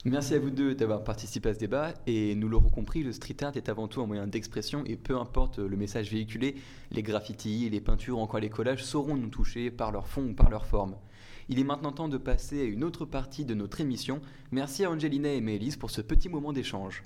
[0.04, 3.42] Merci à vous deux d'avoir participé à ce débat et nous l'aurons compris, le street
[3.42, 6.54] art est avant tout un moyen d'expression et peu importe le message véhiculé,
[6.92, 10.48] les graffitis, les peintures, encore les collages sauront nous toucher par leur fond ou par
[10.48, 10.96] leur forme.
[11.48, 14.20] Il est maintenant temps de passer à une autre partie de notre émission.
[14.52, 17.02] Merci à Angelina et Mélise pour ce petit moment d'échange.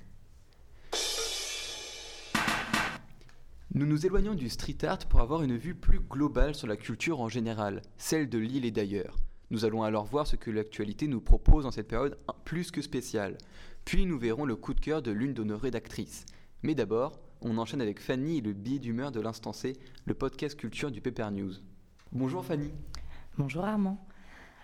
[3.73, 7.21] Nous nous éloignons du street art pour avoir une vue plus globale sur la culture
[7.21, 9.15] en général, celle de l'île et d'ailleurs.
[9.51, 13.37] Nous allons alors voir ce que l'actualité nous propose en cette période plus que spéciale.
[13.83, 16.25] Puis nous verrons le coup de cœur de l'une de nos rédactrices.
[16.63, 19.51] Mais d'abord, on enchaîne avec Fanny et le billet d'humeur de l'instant
[20.05, 21.51] le podcast culture du Paper News.
[22.13, 22.71] Bonjour Fanny.
[23.37, 24.07] Bonjour Armand.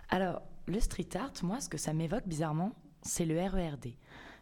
[0.08, 3.88] Alors, le street art, moi, ce que ça m'évoque bizarrement, c'est le RERD.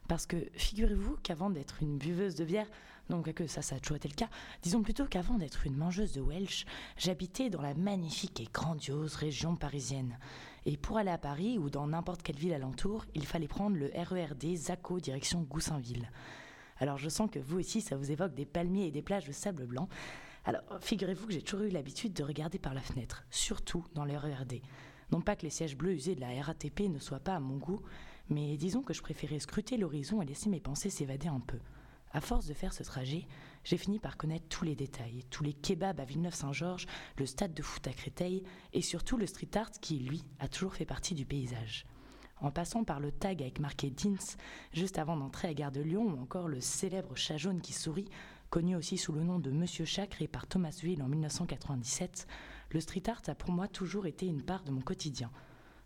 [0.08, 2.68] Parce que figurez-vous qu'avant d'être une buveuse de bière,
[3.10, 4.30] donc que ça, ça a toujours été le cas,
[4.62, 6.66] disons plutôt qu'avant d'être une mangeuse de Welsh,
[6.98, 10.18] j'habitais dans la magnifique et grandiose région parisienne.
[10.66, 13.92] Et pour aller à Paris ou dans n'importe quelle ville alentour, il fallait prendre le
[13.96, 16.10] RERD Zaco direction Goussainville.
[16.78, 19.32] Alors je sens que vous aussi, ça vous évoque des palmiers et des plages de
[19.32, 19.88] sable blanc.
[20.44, 24.18] Alors figurez-vous que j'ai toujours eu l'habitude de regarder par la fenêtre, surtout dans le
[24.18, 24.62] RERD.
[25.12, 27.58] Non pas que les sièges bleus usés de la RATP ne soient pas à mon
[27.58, 27.82] goût,
[28.30, 31.60] mais disons que je préférais scruter l'horizon et laisser mes pensées s'évader un peu.
[32.16, 33.28] À force de faire ce trajet,
[33.66, 37.62] j'ai fini par connaître tous les détails, tous les kebabs à Villeneuve-Saint-Georges, le stade de
[37.62, 41.26] foot à Créteil et surtout le street art qui, lui, a toujours fait partie du
[41.26, 41.86] paysage.
[42.40, 44.38] En passant par le tag avec marqué Dins
[44.72, 48.08] juste avant d'entrer à Gare de Lyon ou encore le célèbre chat jaune qui sourit,
[48.50, 52.28] connu aussi sous le nom de Monsieur Chat créé par Thomas Will en 1997,
[52.70, 55.32] le street art a pour moi toujours été une part de mon quotidien.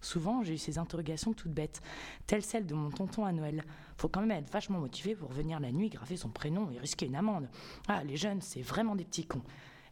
[0.01, 1.81] Souvent, j'ai eu ces interrogations toutes bêtes,
[2.27, 3.63] telles celles de mon tonton à Noël.
[3.97, 7.05] Faut quand même être vachement motivé pour venir la nuit graver son prénom et risquer
[7.07, 7.49] une amende.
[7.87, 9.43] Ah, les jeunes, c'est vraiment des petits cons.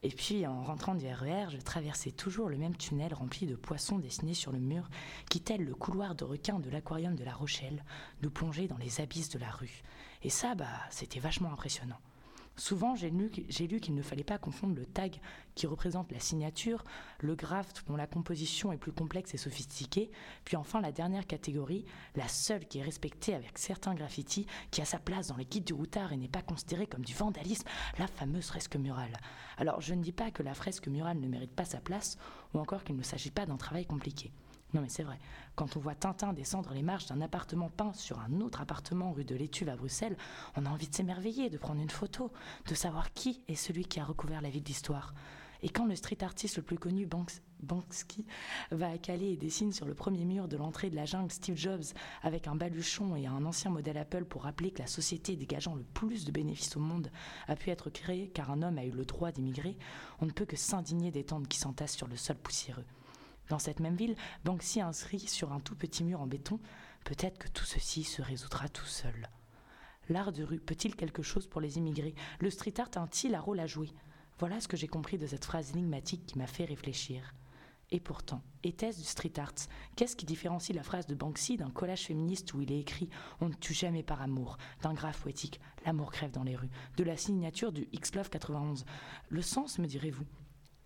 [0.03, 3.97] Et puis, en rentrant du RER, je traversais toujours le même tunnel rempli de poissons
[3.97, 4.89] dessinés sur le mur,
[5.29, 7.83] qui, tel le couloir de requin de l'aquarium de La Rochelle,
[8.21, 9.81] nous plongeait dans les abysses de la rue.
[10.23, 11.99] Et ça, bah, c'était vachement impressionnant.
[12.59, 13.29] Souvent, j'ai lu,
[13.79, 15.19] qu'il ne fallait pas confondre le tag
[15.53, 16.83] qui représente la signature,
[17.19, 20.09] le graphe dont la composition est plus complexe et sophistiquée,
[20.43, 24.85] puis enfin la dernière catégorie, la seule qui est respectée avec certains graffitis, qui a
[24.85, 27.67] sa place dans les guides du routard et n'est pas considérée comme du vandalisme,
[27.99, 29.13] la fameuse fresque murale.
[29.57, 32.17] Alors, je ne dis pas que la fresque murale ne mérite pas sa place,
[32.55, 34.31] ou encore qu'il ne s'agit pas d'un travail compliqué.
[34.73, 35.17] Non mais c'est vrai,
[35.55, 39.23] quand on voit Tintin descendre les marches d'un appartement peint sur un autre appartement rue
[39.23, 40.17] de l'Étuve à Bruxelles,
[40.55, 42.31] on a envie de s'émerveiller, de prendre une photo,
[42.67, 45.13] de savoir qui est celui qui a recouvert la ville d'histoire.
[45.63, 48.25] Et quand le street artiste le plus connu, Banks, Banksy,
[48.71, 51.57] va à Calais et dessine sur le premier mur de l'entrée de la jungle Steve
[51.57, 51.83] Jobs
[52.21, 55.83] avec un baluchon et un ancien modèle Apple pour rappeler que la société dégageant le
[55.83, 57.09] plus de bénéfices au monde
[57.47, 59.77] a pu être créée car un homme a eu le droit d'immigrer,
[60.19, 62.85] on ne peut que s'indigner des tentes qui s'entassent sur le sol poussiéreux.
[63.49, 66.59] Dans cette même ville, Banksy inscrit sur un tout petit mur en béton
[67.05, 69.29] Peut-être que tout ceci se résoudra tout seul.
[70.09, 72.15] L'art de rue peut-il quelque chose pour les immigrés?
[72.39, 73.89] Le street art a-t-il un rôle à jouer?
[74.39, 77.33] Voilà ce que j'ai compris de cette phrase énigmatique qui m'a fait réfléchir.
[77.91, 79.53] Et pourtant, était-ce du street art?
[79.95, 83.47] Qu'est-ce qui différencie la phrase de Banksy d'un collage féministe où il est écrit On
[83.47, 87.15] ne tue jamais par amour, d'un graphe poétique L'amour crève dans les rues, de la
[87.15, 88.85] signature du X-Love 91
[89.29, 90.25] Le sens, me direz-vous?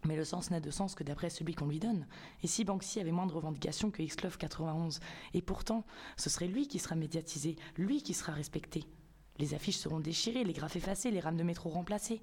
[0.06, 2.08] Mais le sens n'a de sens que d'après celui qu'on lui donne.
[2.44, 5.00] Et si Banksy avait moins de revendications que X-Love 91
[5.34, 5.86] Et pourtant,
[6.18, 8.86] ce serait lui qui sera médiatisé, lui qui sera respecté.
[9.38, 12.22] Les affiches seront déchirées, les graphes effacés, les rames de métro remplacées.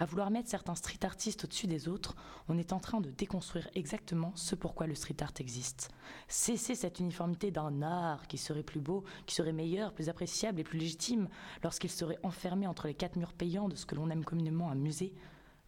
[0.00, 2.14] À vouloir mettre certains street artistes au-dessus des autres,
[2.48, 5.90] on est en train de déconstruire exactement ce pourquoi le street art existe.
[6.28, 10.64] Cesser cette uniformité d'un art qui serait plus beau, qui serait meilleur, plus appréciable et
[10.64, 11.28] plus légitime
[11.64, 14.76] lorsqu'il serait enfermé entre les quatre murs payants de ce que l'on aime communément un
[14.76, 15.12] musée,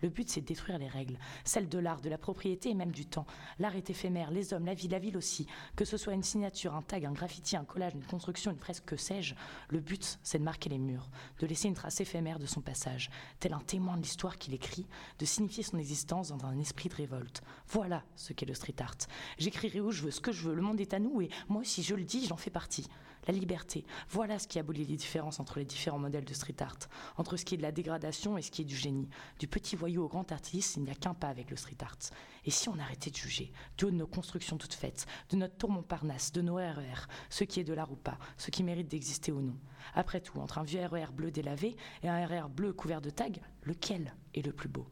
[0.00, 2.92] le but, c'est de détruire les règles, celles de l'art, de la propriété et même
[2.92, 3.26] du temps.
[3.58, 5.46] L'art est éphémère, les hommes, la vie, la ville aussi.
[5.76, 8.84] Que ce soit une signature, un tag, un graffiti, un collage, une construction, une fresque,
[8.84, 9.34] que sais-je,
[9.68, 11.08] le but, c'est de marquer les murs,
[11.38, 14.86] de laisser une trace éphémère de son passage, tel un témoin de l'histoire qu'il écrit,
[15.18, 17.42] de signifier son existence dans un esprit de révolte.
[17.68, 18.96] Voilà ce qu'est le street art.
[19.38, 21.62] J'écrirai où je veux, ce que je veux, le monde est à nous et moi,
[21.64, 22.88] si je le dis, j'en fais partie
[23.26, 23.84] la liberté.
[24.08, 26.78] Voilà ce qui abolit les différences entre les différents modèles de street art,
[27.16, 29.08] entre ce qui est de la dégradation et ce qui est du génie.
[29.38, 31.98] Du petit voyou au grand artiste, il n'y a qu'un pas avec le street art.
[32.44, 36.32] Et si on arrêtait de juger, de nos constructions toutes faites, de notre tour Montparnasse,
[36.32, 39.32] de nos RER, e ce qui est de l'art ou pas, ce qui mérite d'exister
[39.32, 39.56] ou non
[39.94, 43.00] Après tout, entre un vieux RER e bleu délavé et un RER e bleu couvert
[43.00, 43.28] de tags,
[43.62, 44.86] lequel est le plus beau?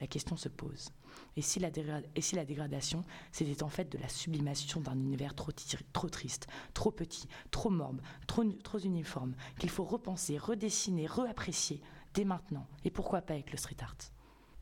[0.00, 0.90] La question se pose.
[1.36, 5.52] Et si la, dégradation, c'était en fait de la sublimation d'un univers trop,
[6.08, 11.80] triste, trop petit, trop morbe, trop, trop uniforme, qu'il faut repenser, redessiner, reapprécier
[12.14, 13.96] dès maintenant, et pourquoi pas avec le street art?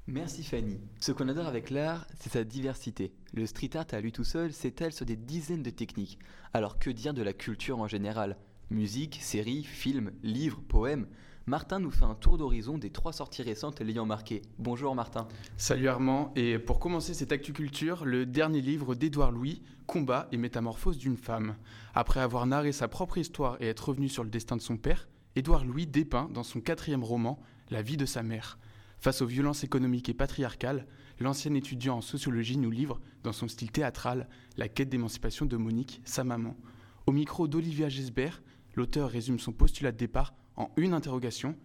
[0.07, 0.81] Merci Fanny.
[1.01, 3.13] Ce qu'on adore avec l'art, c'est sa diversité.
[3.35, 6.19] Le street art à lui tout seul s'étale sur des dizaines de techniques.
[6.55, 8.39] Alors que dire de la culture en général?
[8.71, 11.09] Musique, séries, films, livres, poèmes?
[11.49, 14.43] Martin nous fait un tour d'horizon des trois sorties récentes l'ayant marqué.
[14.59, 15.27] Bonjour Martin.
[15.57, 20.99] Salut Armand, et pour commencer cette actu-culture, le dernier livre d'Édouard Louis, Combat et métamorphose
[20.99, 21.57] d'une femme.
[21.95, 25.09] Après avoir narré sa propre histoire et être revenu sur le destin de son père,
[25.37, 28.59] Édouard Louis dépeint dans son quatrième roman la vie de sa mère.
[28.99, 30.87] Face aux violences économiques et patriarcales,
[31.19, 36.03] l'ancien étudiant en sociologie nous livre, dans son style théâtral, la quête d'émancipation de Monique,
[36.05, 36.59] sa maman.
[37.07, 38.43] Au micro d'Olivia Gesbert,
[38.75, 41.57] l'auteur résume son postulat de départ en une interrogation.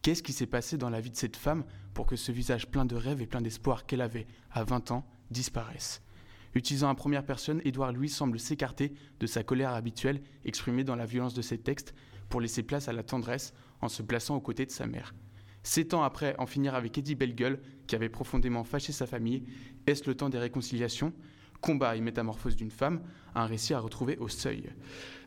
[0.00, 2.84] Qu'est-ce qui s'est passé dans la vie de cette femme pour que ce visage plein
[2.84, 6.00] de rêves et plein d'espoir qu'elle avait à 20 ans disparaisse?
[6.54, 11.04] Utilisant la première personne, Édouard Louis semble s'écarter de sa colère habituelle exprimée dans la
[11.04, 11.94] violence de ses textes
[12.30, 15.14] pour laisser place à la tendresse en se plaçant aux côtés de sa mère.
[15.62, 19.44] Sept ans après en finir avec Eddie Bellegueule, qui avait profondément fâché sa famille,
[19.86, 21.12] est-ce le temps des réconciliations?
[21.60, 23.02] Combat et métamorphose d'une femme,
[23.36, 24.70] un récit à retrouver au seuil.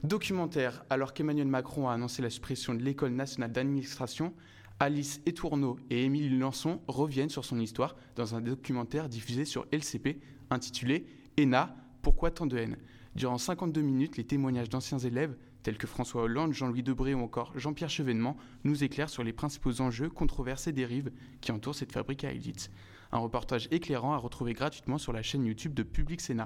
[0.03, 4.33] Documentaire, alors qu'Emmanuel Macron a annoncé la suppression de l'École nationale d'administration,
[4.79, 10.19] Alice Etourneau et Émilie Lançon reviennent sur son histoire dans un documentaire diffusé sur LCP
[10.49, 11.05] intitulé
[11.39, 12.77] ENA, pourquoi tant de haine?
[13.15, 17.51] Durant 52 minutes, les témoignages d'anciens élèves tels que François Hollande, Jean-Louis Debré ou encore
[17.55, 22.23] Jean-Pierre Chevènement nous éclairent sur les principaux enjeux, controverses et dérives qui entourent cette fabrique
[22.23, 22.71] à élite.
[23.11, 26.45] Un reportage éclairant à retrouver gratuitement sur la chaîne YouTube de Public Sénat.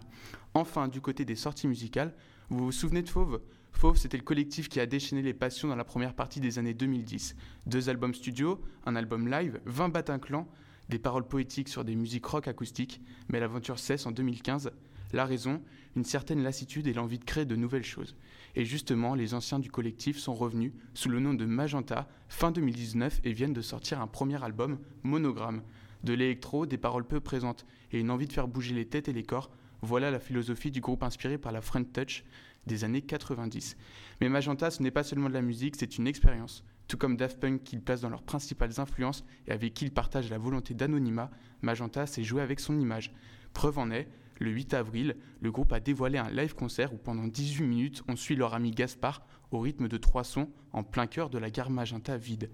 [0.53, 2.15] Enfin, du côté des sorties musicales,
[2.49, 3.41] vous vous souvenez de Fauve?
[3.73, 6.73] Fauve, c'était le collectif qui a déchaîné les passions dans la première partie des années
[6.73, 7.35] 2010.
[7.65, 10.47] Deux albums studio, un album live, 20 Bataclan,
[10.89, 14.71] des paroles poétiques sur des musiques rock acoustiques, mais l'aventure cesse en 2015.
[15.11, 15.61] La raison,
[15.95, 18.15] une certaine lassitude et l'envie de créer de nouvelles choses.
[18.55, 23.21] Et justement, les anciens du collectif sont revenus sous le nom de Magenta fin 2019
[23.23, 25.61] et viennent de sortir un premier album, Monogramme.
[26.03, 29.13] De l'électro, des paroles peu présentes et une envie de faire bouger les têtes et
[29.13, 29.49] les corps,
[29.81, 32.23] voilà la philosophie du groupe inspiré par la Front Touch
[32.67, 33.75] des années 90.
[34.21, 36.63] Mais Magenta, ce n'est pas seulement de la musique, c'est une expérience.
[36.87, 40.29] Tout comme Daft Punk qu'ils placent dans leurs principales influences et avec qui ils partagent
[40.29, 43.13] la volonté d'anonymat, Magenta s'est joué avec son image.
[43.53, 44.07] Preuve en est,
[44.39, 48.15] le 8 avril, le groupe a dévoilé un live concert où pendant 18 minutes, on
[48.15, 51.69] suit leur ami Gaspard au rythme de trois sons en plein cœur de la gare
[51.69, 52.49] Magenta vide.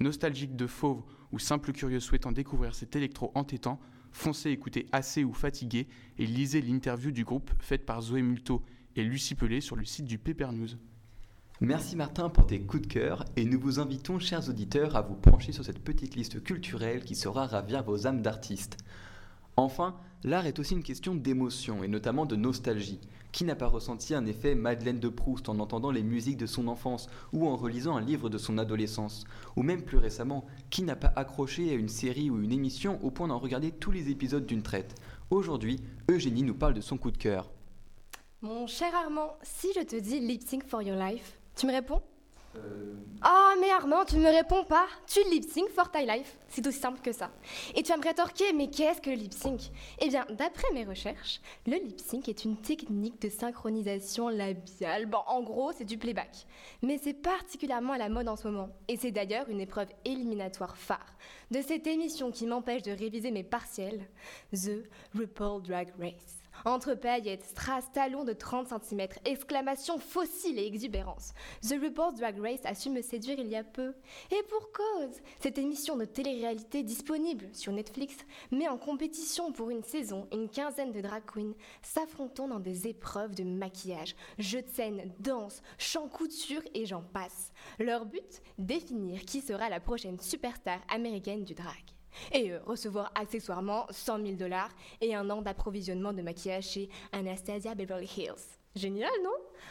[0.00, 5.32] Nostalgique de fauve ou simple curieux souhaitant découvrir cet électro entêtant, foncez écouter assez ou
[5.32, 5.86] fatigué
[6.18, 8.62] et lisez l'interview du groupe faite par Zoé Multo
[8.96, 10.68] et Lucie Pelé sur le site du Paper News.
[11.60, 15.14] Merci Martin pour tes coups de cœur et nous vous invitons, chers auditeurs, à vous
[15.14, 18.78] pencher sur cette petite liste culturelle qui saura ravir vos âmes d'artistes.
[19.56, 23.00] Enfin, l'art est aussi une question d'émotion et notamment de nostalgie.
[23.32, 26.68] Qui n'a pas ressenti un effet Madeleine de Proust en entendant les musiques de son
[26.68, 29.24] enfance ou en relisant un livre de son adolescence?
[29.56, 33.10] Ou même plus récemment, qui n'a pas accroché à une série ou une émission au
[33.10, 34.94] point d'en regarder tous les épisodes d'une traite?
[35.30, 37.50] Aujourd'hui, Eugénie nous parle de son coup de cœur.
[38.42, 42.02] Mon cher Armand, si je te dis lip for your life, tu me réponds?
[42.54, 44.86] Oh, mais Armand, tu ne me réponds pas.
[45.06, 46.36] Tu lip sync for ty life.
[46.48, 47.30] C'est aussi simple que ça.
[47.74, 49.70] Et tu vas me rétorquer, mais qu'est-ce que le lip sync?
[50.00, 55.06] Eh bien, d'après mes recherches, le lip sync est une technique de synchronisation labiale.
[55.06, 56.46] Bon, en gros, c'est du playback.
[56.82, 58.70] Mais c'est particulièrement à la mode en ce moment.
[58.88, 61.16] Et c'est d'ailleurs une épreuve éliminatoire phare
[61.50, 64.08] de cette émission qui m'empêche de réviser mes partiels
[64.52, 64.84] The
[65.14, 66.41] RuPaul Drag Race.
[66.64, 71.32] Entre paillettes, strass, talons de 30 cm, exclamations fossiles et exubérance.
[71.62, 73.94] The Report Drag Race a su me séduire il y a peu.
[74.30, 78.16] Et pour cause, cette émission de télé-réalité disponible sur Netflix
[78.50, 83.34] met en compétition pour une saison une quinzaine de drag queens s'affrontant dans des épreuves
[83.34, 87.52] de maquillage, jeux de scène, danse, chant couture et j'en passe.
[87.78, 91.91] Leur but Définir qui sera la prochaine superstar américaine du drag
[92.32, 94.70] et euh, recevoir accessoirement 100 000 dollars
[95.00, 98.58] et un an d'approvisionnement de maquillage chez Anastasia Beverly Hills.
[98.74, 99.30] Génial, non?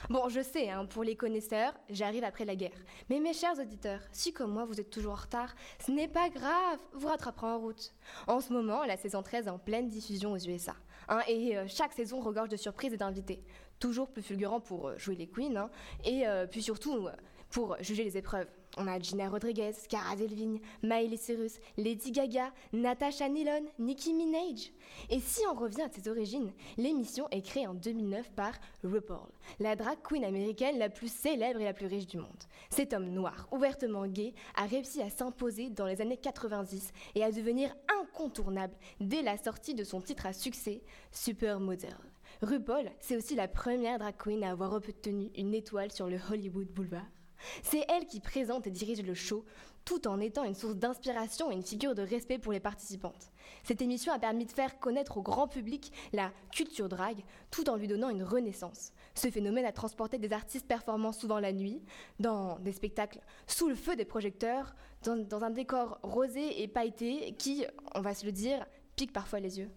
[0.09, 2.77] Bon, je sais, hein, pour les connaisseurs, j'arrive après la guerre.
[3.09, 6.29] Mais mes chers auditeurs, si comme moi vous êtes toujours en retard, ce n'est pas
[6.29, 7.93] grave, vous rattraperez en route.
[8.27, 10.75] En ce moment, la saison 13 est en pleine diffusion aux USA.
[11.09, 13.43] Hein, et euh, chaque saison regorge de surprises et d'invités.
[13.79, 15.69] Toujours plus fulgurants pour euh, jouer les queens, hein,
[16.05, 17.07] et puis surtout
[17.49, 18.47] pour juger les épreuves.
[18.77, 24.71] On a Gina Rodriguez, Cara Delevingne, Miley Cyrus, Lady Gaga, Natasha Nilon, Nicki Minaj.
[25.09, 28.53] Et si on revient à ses origines, l'émission est créée en 2009 par
[28.83, 29.27] RuPaul,
[29.59, 32.43] la drag queen américaine la plus célèbre et la plus riche du monde.
[32.69, 37.31] Cet homme noir, ouvertement gay, a réussi à s'imposer dans les années 90 et à
[37.31, 41.97] devenir incontournable dès la sortie de son titre à succès, Supermodel.
[42.41, 46.67] RuPaul, c'est aussi la première drag queen à avoir obtenu une étoile sur le Hollywood
[46.67, 47.05] Boulevard.
[47.63, 49.45] C'est elle qui présente et dirige le show,
[49.85, 53.31] tout en étant une source d'inspiration et une figure de respect pour les participantes.
[53.63, 57.75] Cette émission a permis de faire connaître au grand public la culture drague, tout en
[57.75, 58.93] lui donnant une renaissance.
[59.15, 61.81] Ce phénomène a transporté des artistes performant souvent la nuit,
[62.19, 67.33] dans des spectacles sous le feu des projecteurs, dans, dans un décor rosé et pailleté
[67.37, 67.65] qui,
[67.95, 68.65] on va se le dire,
[68.95, 69.69] pique parfois les yeux.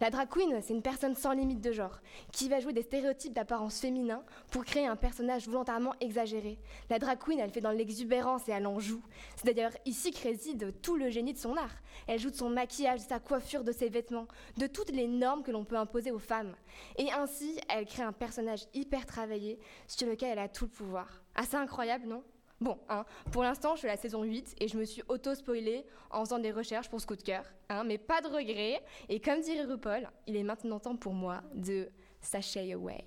[0.00, 2.00] La drag queen, c'est une personne sans limite de genre,
[2.32, 6.58] qui va jouer des stéréotypes d'apparence féminin pour créer un personnage volontairement exagéré.
[6.90, 9.02] La drag queen, elle fait dans l'exubérance et elle en joue.
[9.36, 11.74] C'est d'ailleurs ici que réside tout le génie de son art.
[12.06, 15.42] Elle joue de son maquillage, de sa coiffure, de ses vêtements, de toutes les normes
[15.42, 16.54] que l'on peut imposer aux femmes.
[16.96, 21.22] Et ainsi, elle crée un personnage hyper travaillé sur lequel elle a tout le pouvoir.
[21.34, 22.22] Assez incroyable, non?
[22.62, 26.24] Bon, hein, pour l'instant, je à la saison 8 et je me suis auto-spoilée en
[26.24, 27.44] faisant des recherches pour ce coup de cœur.
[27.68, 28.80] Hein, mais pas de regret.
[29.08, 31.88] Et comme dirait RuPaul, il est maintenant temps pour moi de
[32.20, 33.04] sashay away.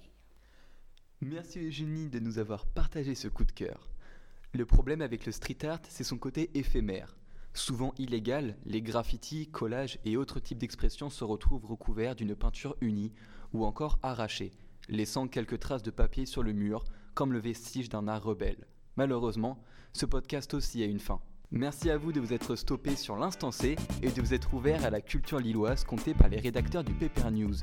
[1.21, 3.89] Merci Eugénie de nous avoir partagé ce coup de cœur.
[4.51, 7.15] Le problème avec le street art, c'est son côté éphémère.
[7.53, 13.13] Souvent illégal, les graffitis, collages et autres types d'expressions se retrouvent recouverts d'une peinture unie
[13.53, 14.51] ou encore arrachée,
[14.89, 16.83] laissant quelques traces de papier sur le mur,
[17.13, 18.67] comme le vestige d'un art rebelle.
[18.97, 19.57] Malheureusement,
[19.93, 21.19] ce podcast aussi a une fin.
[21.51, 24.83] Merci à vous de vous être stoppé sur l'instant C et de vous être ouvert
[24.83, 27.55] à la culture lilloise comptée par les rédacteurs du Paper News.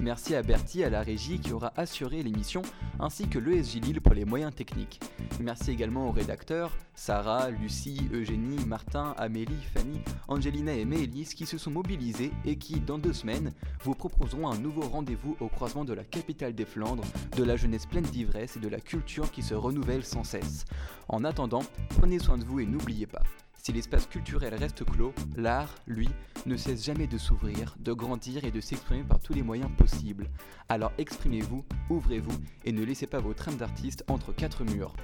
[0.00, 2.62] Merci à Bertie à la régie qui aura assuré l'émission
[2.98, 5.00] ainsi que l'ESJ Lille pour les moyens techniques.
[5.40, 11.58] Merci également aux rédacteurs Sarah, Lucie, Eugénie, Martin, Amélie, Fanny, Angelina et Méélise qui se
[11.58, 15.92] sont mobilisés et qui, dans deux semaines, vous proposeront un nouveau rendez-vous au croisement de
[15.92, 17.04] la capitale des Flandres,
[17.36, 20.64] de la jeunesse pleine d'ivresse et de la culture qui se renouvelle sans cesse.
[21.08, 23.22] En attendant, prenez soin de vous et n'oubliez pas,
[23.66, 26.08] si l'espace culturel reste clos, l'art, lui,
[26.46, 30.30] ne cesse jamais de s'ouvrir, de grandir et de s'exprimer par tous les moyens possibles.
[30.68, 34.94] Alors exprimez-vous, ouvrez-vous et ne laissez pas vos âme d'artiste entre quatre murs.